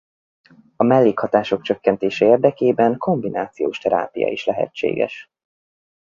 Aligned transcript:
A 0.75 0.83
mellékhatások 0.83 1.61
csökkentése 1.61 2.25
érdekében 2.25 2.97
kombinációs 2.97 3.77
terápia 3.77 4.27
is 4.27 4.45
lehetséges. 4.45 5.29